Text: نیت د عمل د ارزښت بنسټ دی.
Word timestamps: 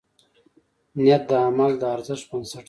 نیت 1.01 1.23
د 1.29 1.31
عمل 1.47 1.71
د 1.81 1.83
ارزښت 1.95 2.25
بنسټ 2.29 2.53
دی. 2.53 2.59